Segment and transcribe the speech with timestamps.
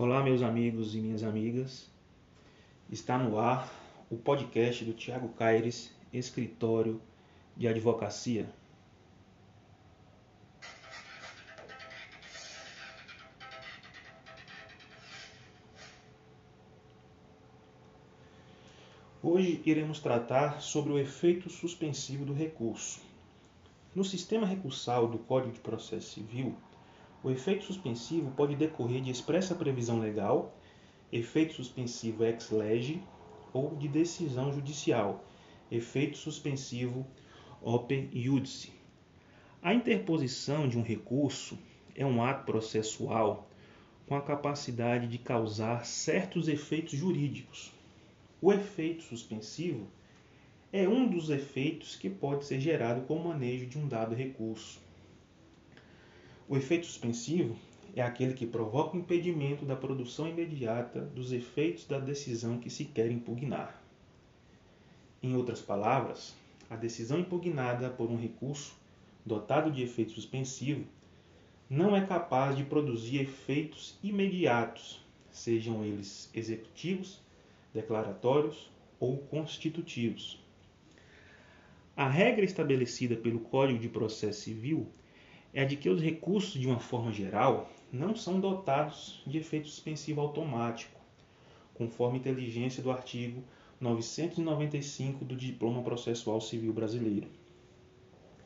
[0.00, 1.90] Olá, meus amigos e minhas amigas.
[2.88, 3.68] Está no ar
[4.08, 7.02] o podcast do Tiago Caires, Escritório
[7.56, 8.48] de Advocacia.
[19.20, 23.00] Hoje iremos tratar sobre o efeito suspensivo do recurso.
[23.92, 26.54] No sistema recursal do Código de Processo Civil,
[27.22, 30.56] o efeito suspensivo pode decorrer de expressa previsão legal,
[31.12, 33.02] efeito suspensivo ex lege
[33.52, 35.24] ou de decisão judicial,
[35.70, 37.06] efeito suspensivo
[37.60, 38.72] oper iudice.
[39.60, 41.58] A interposição de um recurso
[41.94, 43.50] é um ato processual
[44.06, 47.72] com a capacidade de causar certos efeitos jurídicos.
[48.40, 49.88] O efeito suspensivo
[50.72, 54.80] é um dos efeitos que pode ser gerado com o manejo de um dado recurso.
[56.48, 57.54] O efeito suspensivo
[57.94, 62.86] é aquele que provoca o impedimento da produção imediata dos efeitos da decisão que se
[62.86, 63.78] quer impugnar.
[65.22, 66.34] Em outras palavras,
[66.70, 68.74] a decisão impugnada por um recurso
[69.26, 70.86] dotado de efeito suspensivo
[71.68, 77.20] não é capaz de produzir efeitos imediatos, sejam eles executivos,
[77.74, 80.42] declaratórios ou constitutivos.
[81.94, 84.86] A regra estabelecida pelo Código de Processo Civil
[85.52, 90.20] é de que os recursos, de uma forma geral, não são dotados de efeito suspensivo
[90.20, 91.00] automático,
[91.74, 93.42] conforme inteligência do artigo
[93.80, 97.28] 995 do Diploma Processual Civil Brasileiro,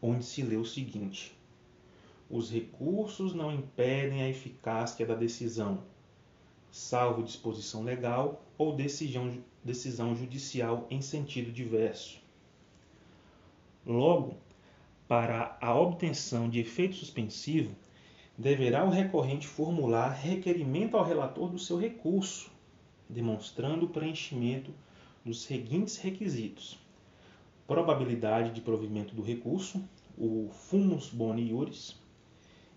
[0.00, 1.34] onde se lê o seguinte:
[2.30, 5.82] os recursos não impedem a eficácia da decisão,
[6.70, 12.20] salvo disposição legal ou decisão, decisão judicial em sentido diverso.
[13.84, 14.36] Logo,
[15.12, 17.76] para a obtenção de efeito suspensivo,
[18.38, 22.50] deverá o recorrente formular requerimento ao relator do seu recurso,
[23.10, 24.72] demonstrando o preenchimento
[25.22, 26.78] dos seguintes requisitos:
[27.66, 31.94] probabilidade de provimento do recurso, o fumus boni iuris,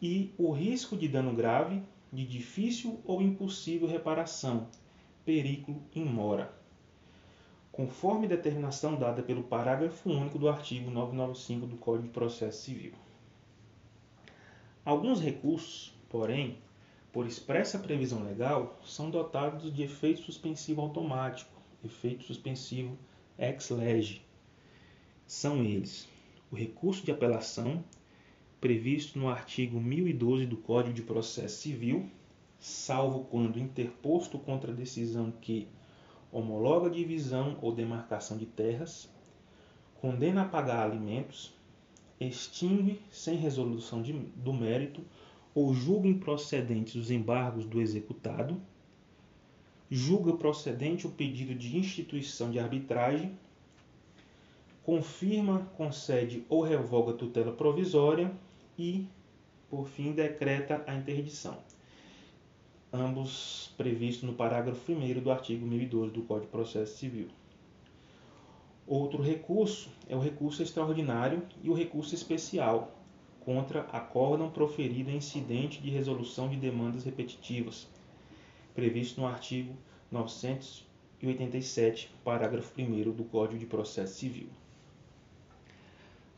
[0.00, 4.68] e o risco de dano grave, de difícil ou impossível reparação,
[5.22, 6.61] periculo in mora
[7.72, 12.92] conforme determinação dada pelo parágrafo único do artigo 995 do Código de Processo Civil.
[14.84, 16.58] Alguns recursos, porém,
[17.10, 21.50] por expressa previsão legal, são dotados de efeito suspensivo automático,
[21.82, 22.96] efeito suspensivo
[23.38, 24.22] ex lege.
[25.26, 26.06] São eles:
[26.50, 27.82] o recurso de apelação,
[28.60, 32.10] previsto no artigo 1012 do Código de Processo Civil,
[32.58, 35.66] salvo quando interposto contra a decisão que
[36.32, 39.08] homologa divisão ou demarcação de terras,
[40.00, 41.54] condena a pagar alimentos,
[42.18, 45.02] extingue sem resolução de, do mérito
[45.54, 48.58] ou julga improcedentes os embargos do executado,
[49.90, 53.38] julga procedente o pedido de instituição de arbitragem,
[54.82, 58.32] confirma, concede ou revoga tutela provisória
[58.78, 59.06] e,
[59.68, 61.58] por fim, decreta a interdição
[62.92, 67.28] ambos previstos no parágrafo 1 do artigo 1012 do Código de Processo Civil.
[68.86, 72.94] Outro recurso é o recurso extraordinário e o recurso especial
[73.40, 77.88] contra acórdão proferido em incidente de resolução de demandas repetitivas,
[78.74, 79.74] previsto no artigo
[80.10, 84.48] 987, parágrafo 1 do Código de Processo Civil.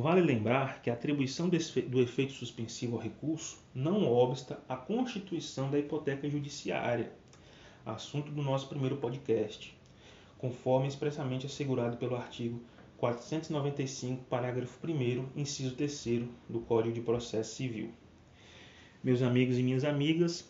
[0.00, 5.76] Vale lembrar que a atribuição do efeito suspensivo ao recurso não obsta à constituição da
[5.76, 7.12] hipoteca judiciária,
[7.84, 9.76] assunto do nosso primeiro podcast,
[10.38, 12.62] conforme expressamente assegurado pelo artigo
[12.98, 17.90] 495, parágrafo 1, inciso 3 do Código de Processo Civil.
[19.02, 20.48] Meus amigos e minhas amigas,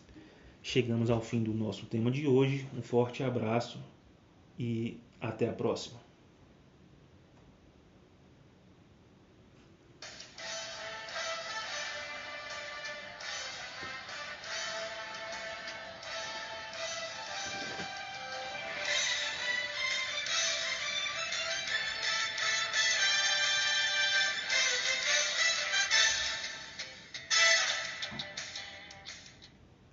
[0.61, 2.67] chegamos ao fim do nosso tema de hoje.
[2.77, 3.83] Um forte abraço
[4.59, 6.08] e até a próxima.